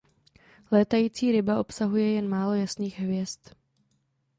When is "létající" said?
0.71-1.31